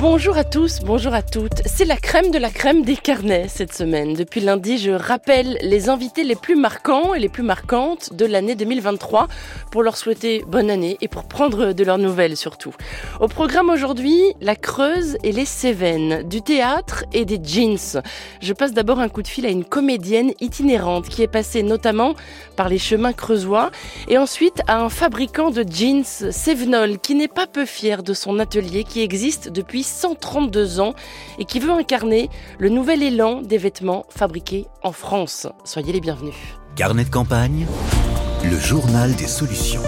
[0.00, 1.60] Bonjour à tous, bonjour à toutes.
[1.66, 4.14] C'est la crème de la crème des carnets cette semaine.
[4.14, 8.54] Depuis lundi, je rappelle les invités les plus marquants et les plus marquantes de l'année
[8.54, 9.26] 2023
[9.72, 12.72] pour leur souhaiter bonne année et pour prendre de leurs nouvelles surtout.
[13.18, 18.00] Au programme aujourd'hui, la Creuse et les Cévennes, du théâtre et des jeans.
[18.40, 22.14] Je passe d'abord un coup de fil à une comédienne itinérante qui est passée notamment
[22.54, 23.72] par les chemins creusois
[24.06, 28.38] et ensuite à un fabricant de jeans, Sévenol, qui n'est pas peu fier de son
[28.38, 30.94] atelier qui existe depuis 132 ans
[31.38, 35.46] et qui veut incarner le nouvel élan des vêtements fabriqués en France.
[35.64, 36.34] Soyez les bienvenus.
[36.76, 37.66] Carnet de campagne,
[38.44, 39.82] le journal des solutions.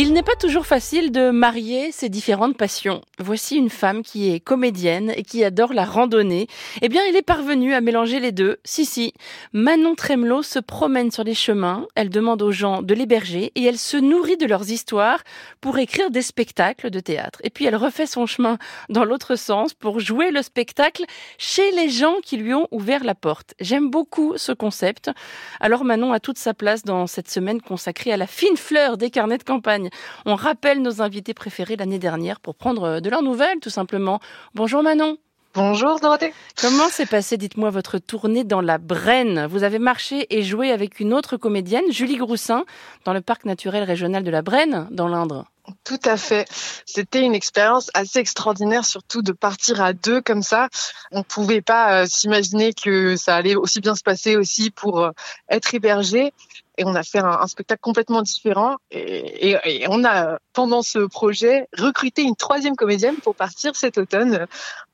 [0.00, 3.00] Il n'est pas toujours facile de marier ces différentes passions.
[3.18, 6.46] Voici une femme qui est comédienne et qui adore la randonnée.
[6.82, 8.58] Eh bien, elle est parvenue à mélanger les deux.
[8.62, 9.12] Si, si.
[9.52, 13.76] Manon Tremelot se promène sur les chemins, elle demande aux gens de l'héberger et elle
[13.76, 15.24] se nourrit de leurs histoires
[15.60, 17.40] pour écrire des spectacles de théâtre.
[17.42, 18.56] Et puis, elle refait son chemin
[18.88, 21.02] dans l'autre sens pour jouer le spectacle
[21.38, 23.54] chez les gens qui lui ont ouvert la porte.
[23.58, 25.10] J'aime beaucoup ce concept.
[25.58, 29.10] Alors, Manon a toute sa place dans cette semaine consacrée à la fine fleur des
[29.10, 29.87] carnets de campagne.
[30.26, 34.20] On rappelle nos invités préférés l'année dernière pour prendre de leurs nouvelles, tout simplement.
[34.54, 35.18] Bonjour Manon.
[35.54, 36.32] Bonjour Dorothée.
[36.60, 39.46] Comment s'est passée, dites-moi, votre tournée dans la Brenne?
[39.46, 42.64] Vous avez marché et joué avec une autre comédienne, Julie Groussin,
[43.04, 45.46] dans le parc naturel régional de la Brenne, dans l'Indre.
[45.84, 46.46] Tout à fait.
[46.86, 50.68] C'était une expérience assez extraordinaire, surtout de partir à deux comme ça.
[51.12, 55.00] On ne pouvait pas euh, s'imaginer que ça allait aussi bien se passer aussi pour
[55.00, 55.10] euh,
[55.50, 56.32] être hébergé
[56.78, 58.76] et on a fait un, spectacle complètement différent.
[58.90, 64.46] Et, on a, pendant ce projet, recruté une troisième comédienne pour partir cet automne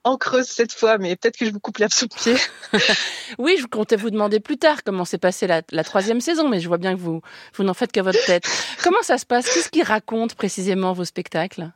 [0.03, 2.37] en creuse cette fois, mais peut-être que je vous coupe la sous pied.
[3.39, 6.69] oui, je comptais vous demander plus tard comment s'est passée la, troisième saison, mais je
[6.69, 7.21] vois bien que vous,
[7.55, 8.45] vous n'en faites qu'à votre tête.
[8.83, 9.53] comment ça se passe?
[9.53, 11.71] Qu'est-ce qui raconte précisément vos spectacles?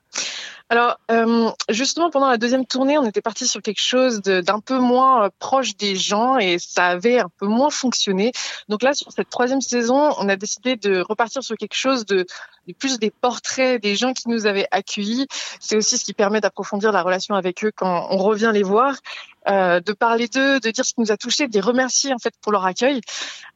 [0.71, 4.79] Alors, euh, justement, pendant la deuxième tournée, on était parti sur quelque chose d'un peu
[4.79, 8.33] moins euh, proche des gens et ça avait un peu moins fonctionné.
[8.69, 12.27] Donc là, sur cette troisième saison, on a décidé de repartir sur quelque chose de,
[12.67, 15.27] de plus des portraits des gens qui nous avaient accueillis.
[15.59, 18.95] C'est aussi ce qui permet d'approfondir la relation avec eux quand on revient les voir.
[19.49, 22.19] Euh, de parler d'eux, de dire ce qui nous a touchés, de les remercier en
[22.19, 23.01] fait pour leur accueil.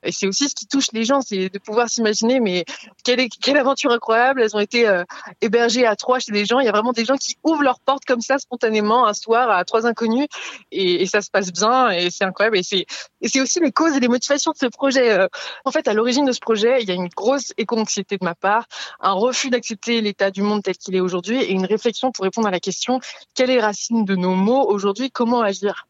[0.04, 2.64] Et c'est aussi ce qui touche les gens, c'est de pouvoir s'imaginer, mais
[3.04, 4.40] quelle, quelle aventure incroyable.
[4.40, 5.04] Elles ont été euh,
[5.42, 6.60] hébergées à trois chez des gens.
[6.60, 9.50] Il y a vraiment des gens qui ouvrent leurs portes comme ça spontanément un soir
[9.50, 10.28] à trois inconnus,
[10.70, 12.56] et, et ça se passe bien et c'est incroyable.
[12.56, 12.86] Et c'est
[13.20, 15.10] et c'est aussi les causes et les motivations de ce projet.
[15.10, 15.28] Euh,
[15.66, 18.34] en fait, à l'origine de ce projet, il y a une grosse éco-anxiété de ma
[18.34, 18.66] part,
[19.00, 22.48] un refus d'accepter l'état du monde tel qu'il est aujourd'hui et une réflexion pour répondre
[22.48, 22.98] à la question
[23.34, 25.81] quelle est racine de nos mots aujourd'hui, comment agir?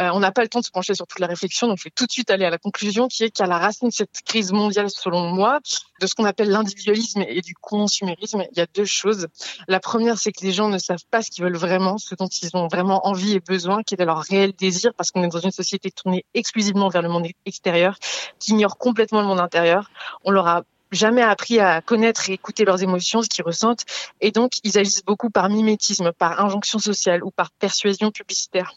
[0.00, 1.84] Euh, on n'a pas le temps de se pencher sur toute la réflexion, donc je
[1.84, 4.22] vais tout de suite aller à la conclusion qui est qu'à la racine de cette
[4.24, 5.60] crise mondiale, selon moi,
[6.00, 9.26] de ce qu'on appelle l'individualisme et du consumérisme, il y a deux choses.
[9.68, 12.28] La première, c'est que les gens ne savent pas ce qu'ils veulent vraiment, ce dont
[12.28, 15.40] ils ont vraiment envie et besoin, qui est leur réel désir, parce qu'on est dans
[15.40, 17.98] une société tournée exclusivement vers le monde extérieur,
[18.38, 19.90] qui ignore complètement le monde intérieur.
[20.24, 23.84] On leur a jamais appris à connaître et écouter leurs émotions, ce qu'ils ressentent,
[24.20, 28.74] et donc ils agissent beaucoup par mimétisme, par injonction sociale ou par persuasion publicitaire.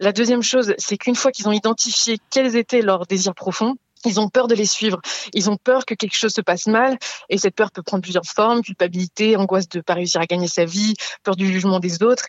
[0.00, 4.20] La deuxième chose, c'est qu'une fois qu'ils ont identifié quels étaient leurs désirs profonds, ils
[4.20, 5.00] ont peur de les suivre.
[5.34, 6.98] Ils ont peur que quelque chose se passe mal.
[7.28, 8.62] Et cette peur peut prendre plusieurs formes.
[8.62, 12.26] Culpabilité, angoisse de ne pas réussir à gagner sa vie, peur du jugement des autres.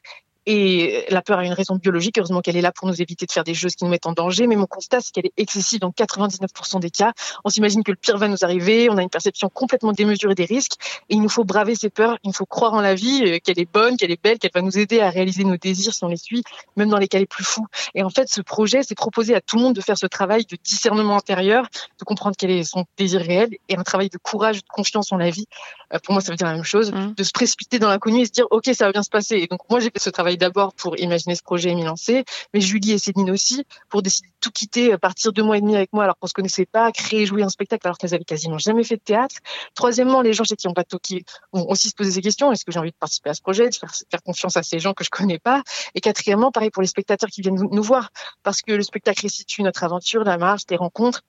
[0.51, 2.17] Et la peur a une raison biologique.
[2.17, 4.13] Heureusement qu'elle est là pour nous éviter de faire des choses qui nous mettent en
[4.13, 4.47] danger.
[4.47, 7.13] Mais mon constat, c'est qu'elle est excessive dans 99% des cas.
[7.45, 8.89] On s'imagine que le pire va nous arriver.
[8.89, 10.73] On a une perception complètement démesurée des risques.
[11.09, 12.17] Et il nous faut braver ces peurs.
[12.23, 14.49] Il nous faut croire en la vie, euh, qu'elle est bonne, qu'elle est belle, qu'elle
[14.51, 16.41] va nous aider à réaliser nos désirs si on les suit,
[16.77, 17.67] même dans les cas les plus fous.
[17.93, 20.45] Et en fait, ce projet, c'est proposer à tout le monde de faire ce travail
[20.45, 21.67] de discernement intérieur,
[21.99, 25.17] de comprendre quel est son désir réel et un travail de courage, de confiance en
[25.17, 25.45] la vie.
[25.93, 26.91] Euh, pour moi, ça veut dire la même chose.
[26.91, 27.13] Mmh.
[27.13, 29.35] De se précipiter dans l'inconnu et se dire, OK, ça va bien se passer.
[29.35, 32.24] Et donc, moi, j'ai fait ce travail d'abord pour imaginer ce projet et m'y lancer,
[32.53, 35.75] mais Julie et Céline aussi pour décider de tout quitter, partir deux mois et demi
[35.75, 38.57] avec moi alors qu'on se connaissait pas, créer, jouer un spectacle alors qu'elles avaient quasiment
[38.57, 39.36] jamais fait de théâtre.
[39.75, 42.51] Troisièmement, les gens chez qui ont pas qui vont aussi se poser ces questions.
[42.51, 44.94] Est-ce que j'ai envie de participer à ce projet, de faire, confiance à ces gens
[44.94, 45.62] que je connais pas?
[45.94, 48.09] Et quatrièmement, pareil pour les spectateurs qui viennent nous, nous voir,
[48.44, 51.21] parce que le spectacle restitue notre aventure, la marche, les rencontres.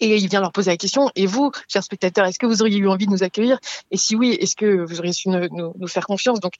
[0.00, 2.78] Et il vient leur poser la question, et vous, chers spectateurs, est-ce que vous auriez
[2.78, 3.58] eu envie de nous accueillir?
[3.90, 6.40] Et si oui, est-ce que vous auriez su nous, nous, faire confiance?
[6.40, 6.54] Donc,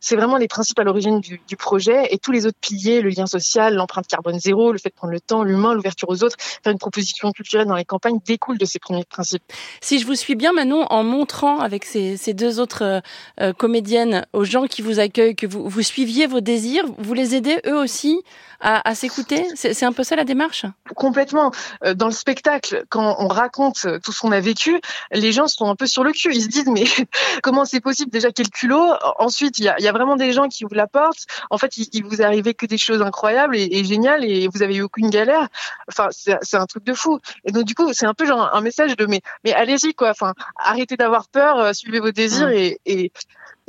[0.00, 3.10] c'est vraiment les principes à l'origine du, du, projet et tous les autres piliers, le
[3.10, 6.36] lien social, l'empreinte carbone zéro, le fait de prendre le temps, l'humain, l'ouverture aux autres,
[6.38, 9.42] faire une proposition culturelle dans les campagnes découlent de ces premiers principes.
[9.80, 13.02] Si je vous suis bien, Manon, en montrant avec ces, ces deux autres
[13.40, 17.34] euh, comédiennes aux gens qui vous accueillent que vous, vous suiviez vos désirs, vous les
[17.34, 18.20] aidez eux aussi
[18.60, 19.44] à, à s'écouter?
[19.54, 20.66] C'est un peu ça la démarche?
[20.94, 21.50] Complètement.
[21.84, 24.80] Euh, dans le spectacle, quand on raconte tout ce qu'on a vécu,
[25.12, 26.34] les gens sont un peu sur le cul.
[26.34, 26.84] Ils se disent mais
[27.42, 28.10] comment c'est possible?
[28.10, 28.94] Déjà quel culot?
[29.18, 31.26] Ensuite, il y a, y a, vraiment des gens qui vous l'apportent.
[31.50, 34.48] En fait, il, il, vous est arrivé que des choses incroyables et, et géniales et
[34.48, 35.48] vous avez eu aucune galère.
[35.88, 37.18] Enfin, c'est un truc de fou.
[37.44, 40.10] Et donc du coup, c'est un peu genre un message de mais mais allez-y quoi.
[40.10, 42.52] Enfin, arrêtez d'avoir peur, euh, suivez vos désirs mmh.
[42.52, 43.12] et, et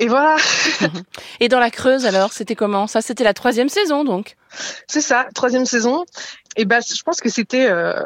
[0.02, 0.36] et voilà.
[1.40, 2.88] et dans la Creuse, alors, c'était comment?
[2.88, 4.36] Ça, c'était la troisième saison, donc?
[4.88, 6.06] C'est ça, troisième saison.
[6.58, 8.02] Et ben, je pense que c'était euh,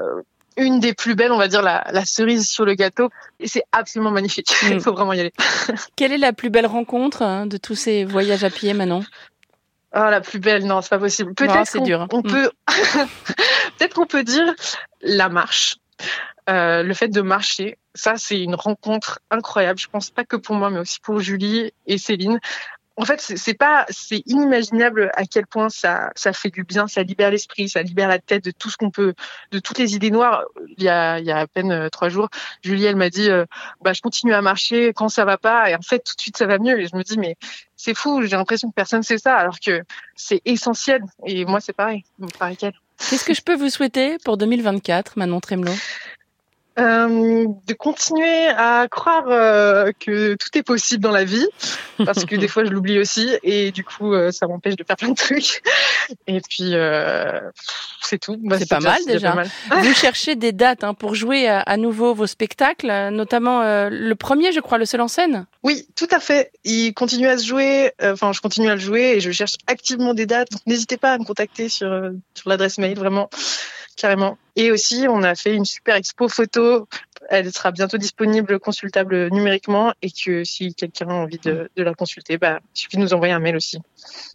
[0.57, 3.09] une des plus belles, on va dire, la, la cerise sur le gâteau.
[3.39, 4.53] Et c'est absolument magnifique.
[4.65, 4.71] Mm.
[4.71, 5.33] Il faut vraiment y aller.
[5.95, 9.03] Quelle est la plus belle rencontre hein, de tous ces voyages à pied, Manon
[9.93, 11.33] Oh, la plus belle, non, c'est pas possible.
[11.35, 12.07] Peut-être c'est dur.
[12.11, 12.23] On, mm.
[12.23, 12.51] peut,
[13.77, 14.55] peut-être qu'on peut dire
[15.01, 15.77] la marche.
[16.49, 19.79] Euh, le fait de marcher, ça c'est une rencontre incroyable.
[19.79, 22.39] Je pense pas que pour moi, mais aussi pour Julie et Céline.
[22.97, 27.03] En fait, c'est pas, c'est inimaginable à quel point ça, ça fait du bien, ça
[27.03, 29.13] libère l'esprit, ça libère la tête de tout ce qu'on peut,
[29.51, 30.43] de toutes les idées noires.
[30.77, 32.29] Il y a, il y a à peine euh, trois jours,
[32.63, 33.45] Julie, elle m'a dit, euh,
[33.81, 36.37] bah, je continue à marcher quand ça va pas, et en fait, tout de suite,
[36.37, 36.79] ça va mieux.
[36.79, 37.35] Et je me dis, mais
[37.75, 39.83] c'est fou, j'ai l'impression que personne sait ça, alors que
[40.15, 41.03] c'est essentiel.
[41.25, 42.03] Et moi, c'est pareil,
[42.39, 42.73] pareil qu'elle.
[43.09, 45.73] Qu'est-ce que je peux vous souhaiter pour 2024, Manon Tremelot?
[46.77, 51.47] Euh, de continuer à croire euh, que tout est possible dans la vie,
[52.05, 54.97] parce que des fois je l'oublie aussi, et du coup euh, ça m'empêche de faire
[54.97, 55.61] plein de trucs.
[56.27, 57.39] Et puis euh,
[58.01, 58.37] c'est tout.
[58.43, 59.29] Bah, c'est pas, mal déjà.
[59.29, 59.49] Pas mal.
[59.83, 64.59] Vous cherchez des dates hein, pour jouer à, nouveau vos spectacles, notamment le premier, je
[64.59, 65.47] crois, le seul en scène?
[65.63, 66.51] Oui, tout à fait.
[66.63, 67.91] Il continue à se jouer.
[68.03, 70.51] Enfin, je continue à le jouer et je cherche activement des dates.
[70.51, 73.29] Donc n'hésitez pas à me contacter sur sur l'adresse mail, vraiment
[73.95, 74.37] carrément.
[74.55, 76.87] Et aussi, on a fait une super expo photo.
[77.29, 81.93] Elle sera bientôt disponible, consultable numériquement, et que si quelqu'un a envie de, de, la
[81.93, 83.79] consulter, bah, il suffit de nous envoyer un mail aussi.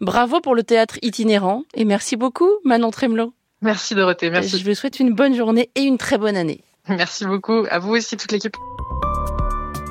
[0.01, 3.33] Bravo pour le théâtre itinérant, et merci beaucoup, Manon Tremelot.
[3.63, 4.59] Merci Dorothée, merci.
[4.59, 6.65] Je vous souhaite une bonne journée et une très bonne année.
[6.89, 8.57] Merci beaucoup, à vous aussi, toute l'équipe.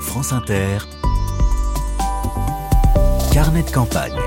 [0.02, 0.80] France Inter,
[3.32, 4.20] carnet de campagne.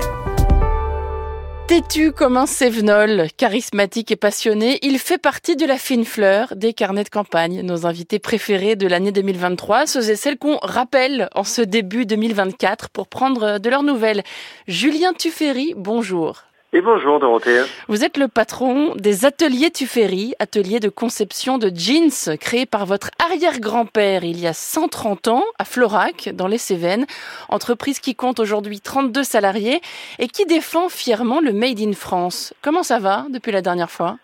[1.65, 6.73] Têtu comme un sévenol, charismatique et passionné, il fait partie de la fine fleur des
[6.73, 7.61] carnets de campagne.
[7.61, 12.89] Nos invités préférés de l'année 2023, ceux et celles qu'on rappelle en ce début 2024
[12.89, 14.23] pour prendre de leurs nouvelles.
[14.67, 16.43] Julien Tuffery, bonjour.
[16.75, 17.61] Et bonjour Dorothée.
[17.87, 23.11] Vous êtes le patron des ateliers Tuffery, ateliers de conception de jeans créés par votre
[23.23, 27.05] arrière-grand-père il y a 130 ans à Florac, dans les Cévennes,
[27.49, 29.81] entreprise qui compte aujourd'hui 32 salariés
[30.17, 32.55] et qui défend fièrement le Made in France.
[32.63, 34.17] Comment ça va depuis la dernière fois?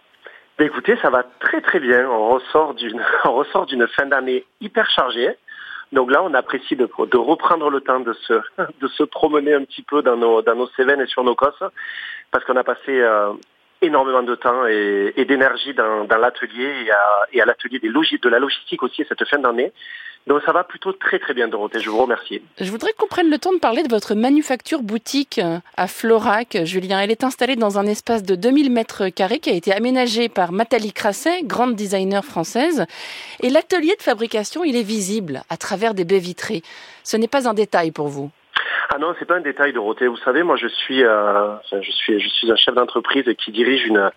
[0.58, 2.10] Écoutez, ça va très très bien.
[2.10, 5.38] On ressort d'une, on ressort d'une fin d'année hyper chargée.
[5.92, 6.88] Donc là, on apprécie de,
[7.18, 8.34] reprendre le temps de se,
[8.82, 11.64] de se promener un petit peu dans nos, dans nos Cévennes et sur nos Cosses,
[12.32, 13.34] parce qu'on a passé euh,
[13.82, 18.20] énormément de temps et, d'énergie dans, dans l'atelier et à, et à l'atelier des logis,
[18.20, 19.72] de la logistique aussi cette fin d'année.
[20.28, 22.42] Donc ça va plutôt très très bien Dorothée, je vous remercie.
[22.60, 25.42] Je voudrais qu'on prenne le temps de parler de votre manufacture boutique
[25.76, 27.00] à Florac, Julien.
[27.00, 30.52] Elle est installée dans un espace de 2000 mètres carrés qui a été aménagé par
[30.52, 32.86] Nathalie Crasset, grande designer française.
[33.42, 36.62] Et l'atelier de fabrication, il est visible à travers des baies vitrées.
[37.04, 38.30] Ce n'est pas un détail pour vous
[38.92, 40.08] ah non, c'est pas un détail, Dorothée.
[40.08, 43.86] Vous savez, moi, je suis, euh, je suis, je suis un chef d'entreprise qui dirige
[43.86, 44.12] une,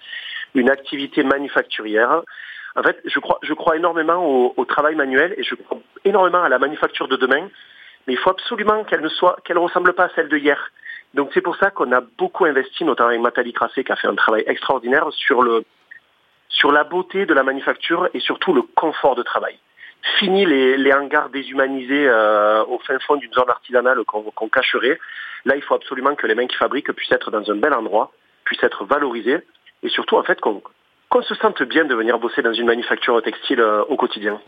[0.55, 2.23] une activité manufacturière.
[2.75, 6.43] En fait, je crois, je crois énormément au, au, travail manuel et je crois énormément
[6.43, 7.49] à la manufacture de demain.
[8.07, 10.71] Mais il faut absolument qu'elle ne soit, qu'elle ressemble pas à celle de hier.
[11.12, 14.09] Donc c'est pour ça qu'on a beaucoup investi, notamment avec Nathalie Crassé, qui a fait
[14.09, 15.64] un travail extraordinaire sur le,
[16.49, 19.59] sur la beauté de la manufacture et surtout le confort de travail.
[20.18, 24.99] Fini les, les hangars déshumanisés euh, au fin fond d'une zone artisanale qu'on qu cacherait.
[25.44, 28.12] Là, il faut absolument que les mains qui fabriquent puissent être dans un bel endroit,
[28.44, 29.40] puissent être valorisées
[29.82, 30.62] et surtout en fait qu'on
[31.12, 34.40] qu'on se sente bien de venir bosser dans une manufacture textile euh, au quotidien.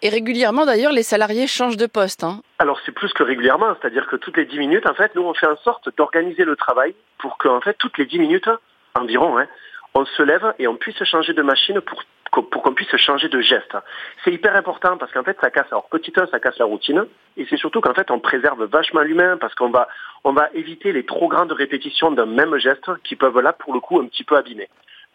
[0.00, 2.22] Et régulièrement d'ailleurs, les salariés changent de poste.
[2.22, 2.40] Hein.
[2.60, 5.34] Alors c'est plus que régulièrement, c'est-à-dire que toutes les 10 minutes, en fait, nous on
[5.34, 8.48] fait en sorte d'organiser le travail pour qu'en fait toutes les 10 minutes
[8.94, 9.48] environ, hein,
[9.94, 12.04] on se lève et on puisse changer de machine pour
[12.40, 13.76] pour qu'on puisse changer de geste.
[14.24, 17.06] C'est hyper important parce qu'en fait, ça casse, alors petit 1, ça casse la routine,
[17.36, 19.88] et c'est surtout qu'en fait, on préserve vachement l'humain parce qu'on va,
[20.24, 23.80] on va éviter les trop grandes répétitions d'un même geste qui peuvent là, pour le
[23.80, 24.68] coup, un petit peu abîmer.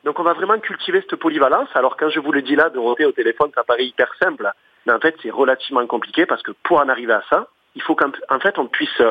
[0.03, 1.69] Donc on va vraiment cultiver cette polyvalence.
[1.73, 4.49] Alors quand je vous le dis là, de rôder au téléphone, ça paraît hyper simple,
[4.85, 7.95] mais en fait, c'est relativement compliqué parce que pour en arriver à ça, il faut
[7.95, 9.01] qu'en fait, on puisse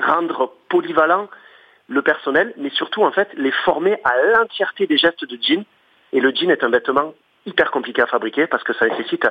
[0.00, 1.28] rendre polyvalent
[1.88, 5.64] le personnel, mais surtout en fait les former à l'entièreté des gestes de jean.
[6.12, 7.14] Et le jean est un vêtement
[7.48, 9.26] hyper compliqué à fabriquer parce que ça nécessite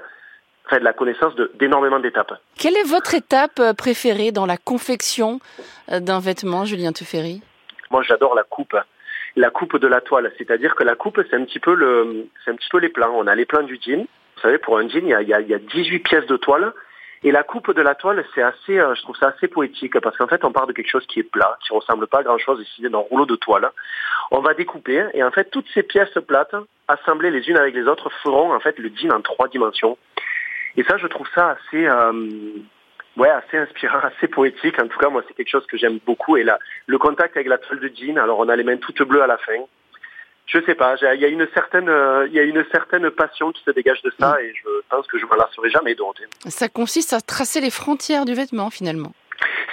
[0.72, 2.34] de la connaissance d'énormément d'étapes.
[2.58, 5.40] Quelle est votre étape euh, préférée dans la confection
[5.92, 7.42] euh, d'un vêtement, Julien Tuffery?
[7.90, 8.76] Moi, j'adore la coupe.
[9.38, 12.52] La coupe de la toile, c'est-à-dire que la coupe, c'est un petit peu le, c'est
[12.52, 13.14] un petit peu les plans.
[13.16, 14.08] On a les plans du jean.
[14.36, 16.74] Vous savez, pour un jean, il y a, il y a 18 pièces de toile.
[17.24, 20.16] Et la coupe de la toile, c'est assez, euh, je trouve ça assez poétique parce
[20.18, 22.38] qu'en fait, on part de quelque chose qui est plat, qui ressemble pas à grand
[22.38, 23.70] chose, ici d'un rouleau de toile.
[24.32, 26.56] On va découper et en fait, toutes ces pièces plates,
[26.88, 29.98] assemblées les unes avec les autres, feront en fait le jean en trois dimensions.
[30.76, 32.30] Et ça, je trouve ça assez, euh,
[33.18, 34.80] ouais, assez inspirant, assez poétique.
[34.80, 36.38] En tout cas, moi, c'est quelque chose que j'aime beaucoup.
[36.38, 39.02] Et là, le contact avec la toile de jean, alors on a les mains toutes
[39.02, 39.58] bleues à la fin.
[40.48, 43.52] Je sais pas, il y a une certaine, euh, il y a une certaine passion
[43.52, 46.24] qui se dégage de ça, et je pense que je m'en lasserai jamais, Dorothée.
[46.48, 49.12] Ça consiste à tracer les frontières du vêtement, finalement.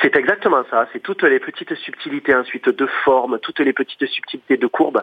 [0.03, 0.89] C'est exactement ça.
[0.93, 5.03] C'est toutes les petites subtilités ensuite de forme, toutes les petites subtilités de courbe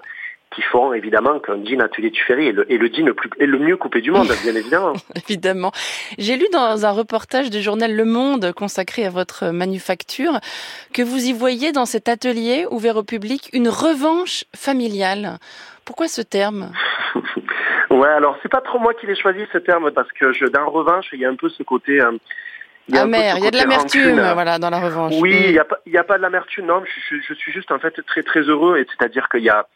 [0.53, 3.45] qui font évidemment qu'un jean atelier Tuffery est le, est le jean le, plus, est
[3.45, 4.93] le mieux coupé du monde, bien évidemment.
[5.15, 5.71] évidemment.
[6.17, 10.39] J'ai lu dans un reportage du journal Le Monde consacré à votre manufacture
[10.93, 15.37] que vous y voyez dans cet atelier ouvert au public une revanche familiale.
[15.85, 16.71] Pourquoi ce terme?
[17.91, 20.69] Ouais, alors c'est pas trop moi qui l'ai choisi ce terme parce que je, dans
[20.69, 21.99] revanche, il y a un peu ce côté.
[21.99, 22.17] Euh,
[22.87, 25.13] il y a Amer, il y a de l'amertume, voilà, dans la revanche.
[25.19, 26.83] Oui, il n'y a pas, il y a pas de l'amertume, non.
[26.85, 29.67] Je, je, je, suis juste en fait très très heureux, et c'est-à-dire qu'il y a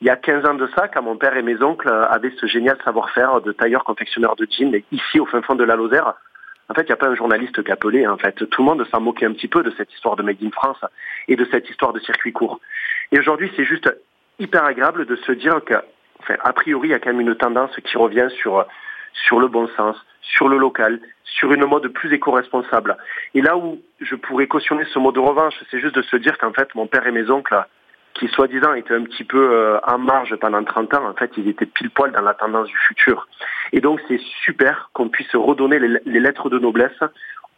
[0.00, 2.46] il y a 15 ans de ça, quand mon père et mes oncles avaient ce
[2.46, 6.14] génial savoir-faire de tailleur confectionneur de jeans, ici au fin fond de la Lozère,
[6.70, 8.06] en fait, il n'y a pas un journaliste qui appelait.
[8.06, 10.42] En fait, tout le monde s'en moquait un petit peu de cette histoire de Made
[10.42, 10.84] in France
[11.26, 12.60] et de cette histoire de circuit court.
[13.10, 13.90] Et aujourd'hui, c'est juste
[14.38, 15.74] hyper agréable de se dire que,
[16.20, 18.66] enfin, a priori, il y a quand même une tendance qui revient sur
[19.26, 22.96] sur le bon sens, sur le local, sur une mode plus éco-responsable.
[23.34, 26.38] Et là où je pourrais cautionner ce mot de revanche, c'est juste de se dire
[26.38, 27.64] qu'en fait, mon père et mes oncles
[28.18, 31.48] qui soi-disant étaient un petit peu euh, en marge pendant 30 ans, en fait, ils
[31.48, 33.28] étaient pile poil dans la tendance du futur.
[33.72, 36.98] Et donc, c'est super qu'on puisse redonner les, lettres de noblesse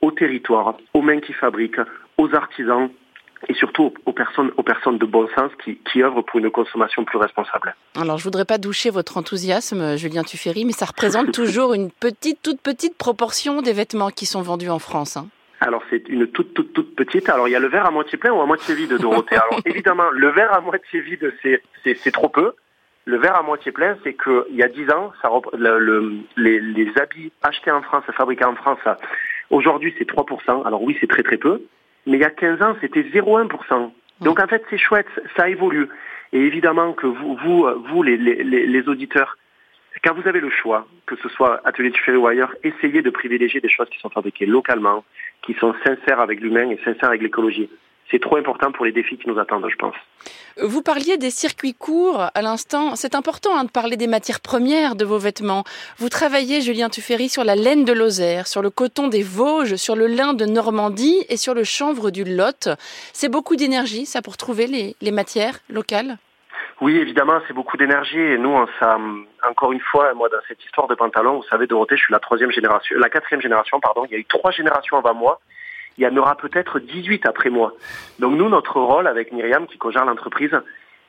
[0.01, 1.81] au territoire, aux mains qui fabriquent,
[2.19, 2.91] aux artisans,
[3.49, 7.19] et surtout aux personnes, aux personnes de bon sens qui, œuvrent pour une consommation plus
[7.19, 7.75] responsable.
[7.99, 12.43] Alors, je voudrais pas doucher votre enthousiasme, Julien Tuffery, mais ça représente toujours une petite,
[12.43, 15.17] toute petite proportion des vêtements qui sont vendus en France.
[15.17, 15.29] Hein.
[15.61, 17.29] Alors c'est une toute toute toute petite.
[17.29, 19.37] Alors il y a le verre à moitié plein ou à moitié vide, Dorothée.
[19.37, 22.55] Alors évidemment, le verre à moitié vide, c'est c'est trop peu.
[23.05, 26.99] Le verre à moitié plein, c'est qu'il y a 10 ans, ça, le, les, les,
[26.99, 28.79] habits achetés en France, fabriqués en France,
[29.49, 30.67] aujourd'hui c'est 3%.
[30.67, 31.63] Alors oui, c'est très très peu.
[32.07, 33.91] Mais il y a 15 ans, c'était 0,1%.
[34.21, 35.89] Donc en fait, c'est chouette, ça évolue.
[36.33, 39.39] Et évidemment que vous, vous, vous les, les, les auditeurs,
[40.03, 43.61] quand vous avez le choix, que ce soit Atelier du ou ailleurs, essayez de privilégier
[43.61, 45.05] des choses qui sont fabriquées localement,
[45.43, 47.69] qui sont sincères avec l'humain et sincères avec l'écologie.
[48.11, 49.95] C'est trop important pour les défis qui nous attendent, je pense.
[50.61, 52.97] Vous parliez des circuits courts à l'instant.
[52.97, 55.63] C'est important hein, de parler des matières premières de vos vêtements.
[55.99, 59.95] Vous travaillez, Julien Tuffery, sur la laine de Lozère, sur le coton des Vosges, sur
[59.95, 62.69] le lin de Normandie et sur le chanvre du Lot.
[63.13, 66.19] C'est beaucoup d'énergie, ça, pour trouver les, les matières locales?
[66.81, 68.19] Oui, évidemment, c'est beaucoup d'énergie.
[68.19, 68.99] Et nous, ça,
[69.49, 72.19] encore une fois, moi, dans cette histoire de pantalon, vous savez, Dorothée, je suis la
[72.19, 74.05] troisième génération, la quatrième génération, pardon.
[74.07, 75.41] Il y a eu trois générations avant moi.
[75.99, 77.75] Il y en aura peut-être 18 après moi.
[78.19, 80.53] Donc nous, notre rôle avec Myriam, qui cogère l'entreprise,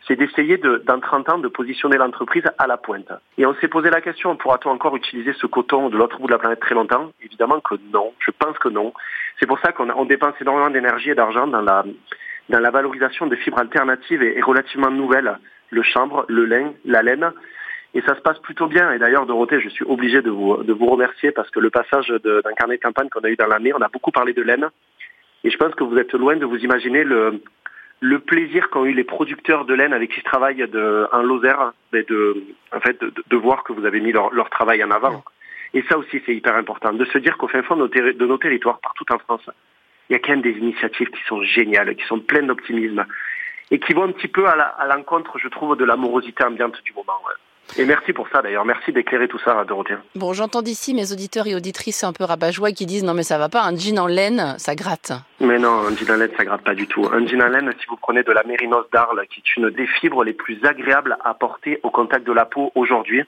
[0.07, 3.11] c'est d'essayer de, dans 30 ans de positionner l'entreprise à la pointe.
[3.37, 6.31] Et on s'est posé la question, pourra-t-on encore utiliser ce coton de l'autre bout de
[6.31, 7.11] la planète très longtemps?
[7.23, 8.93] Évidemment que non, je pense que non.
[9.39, 11.85] C'est pour ça qu'on on dépense énormément d'énergie et d'argent dans la,
[12.49, 15.37] dans la valorisation de fibres alternatives et relativement nouvelles
[15.71, 17.31] le chambre, le lin, la laine.
[17.93, 18.93] Et ça se passe plutôt bien.
[18.93, 22.07] Et d'ailleurs, Dorothée, je suis obligé de vous, de vous remercier parce que le passage
[22.07, 24.69] d'un carnet de campagne qu'on a eu dans l'année, on a beaucoup parlé de laine.
[25.43, 27.41] Et je pense que vous êtes loin de vous imaginer le,
[28.01, 31.71] le plaisir qu'ont eu les producteurs de laine avec qui je travaille de, en Lozère,
[31.93, 32.43] de,
[32.75, 35.23] en fait, de, voir que vous avez mis leur, travail en avant.
[35.73, 38.79] Et ça aussi, c'est hyper important, de se dire qu'au fin fond de nos, territoires,
[38.79, 39.47] partout en France,
[40.09, 43.05] il y a quand même des initiatives qui sont géniales, qui sont pleines d'optimisme
[43.69, 47.13] et qui vont un petit peu à l'encontre, je trouve, de l'amorosité ambiante du moment.
[47.77, 49.95] Et merci pour ça d'ailleurs, merci d'éclairer tout ça, Dorothée.
[50.15, 53.37] Bon, j'entends d'ici mes auditeurs et auditrices un peu rabat-joie qui disent non mais ça
[53.37, 55.13] va pas, un jean en laine, ça gratte.
[55.39, 57.07] Mais non, un jean en laine, ça gratte pas du tout.
[57.11, 59.87] Un jean en laine, si vous prenez de la mérinos d'Arles, qui est une des
[59.87, 63.23] fibres les plus agréables à porter au contact de la peau aujourd'hui,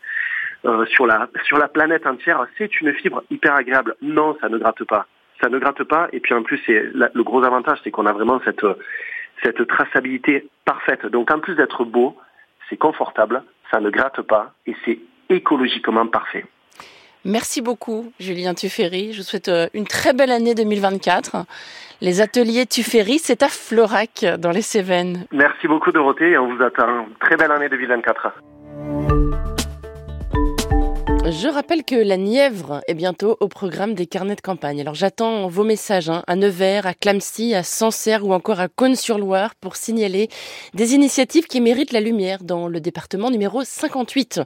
[0.65, 3.95] euh, sur, la, sur la planète entière, c'est une fibre hyper agréable.
[4.01, 5.07] Non, ça ne gratte pas.
[5.41, 8.13] Ça ne gratte pas, et puis en plus, c'est le gros avantage, c'est qu'on a
[8.13, 8.65] vraiment cette
[9.43, 11.05] cette traçabilité parfaite.
[11.05, 12.17] Donc en plus d'être beau,
[12.69, 13.43] c'est confortable,
[13.73, 14.99] ça ne gratte pas et c'est
[15.29, 16.45] écologiquement parfait.
[17.25, 19.13] Merci beaucoup, Julien Tuffery.
[19.13, 21.45] Je vous souhaite euh, une très belle année 2024.
[22.01, 25.25] Les ateliers Tuffery, c'est à Florac, dans les Cévennes.
[25.31, 27.07] Merci beaucoup, Dorothée, et on vous attend.
[27.21, 28.33] Très belle année 2024.
[31.25, 34.81] Je rappelle que la Nièvre est bientôt au programme des carnets de campagne.
[34.81, 39.55] Alors j'attends vos messages hein, à Nevers, à Clamcy, à Sancerre ou encore à Cône-sur-Loire
[39.55, 40.27] pour signaler
[40.73, 44.41] des initiatives qui méritent la lumière dans le département numéro 58.